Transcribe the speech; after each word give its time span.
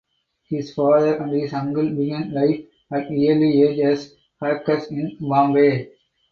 His 0.49 0.73
father 0.73 1.13
and 1.13 1.31
his 1.31 1.53
uncle 1.53 1.87
began 1.87 2.33
life 2.33 2.65
at 2.91 3.11
early 3.11 3.61
age 3.61 3.77
as 3.81 4.15
hawkers 4.41 4.89
in 4.89 5.15
Bombay. 5.19 5.91